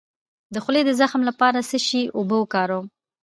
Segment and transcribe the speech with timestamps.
[0.53, 2.85] د خولې د زخم لپاره د څه شي اوبه وکاروم؟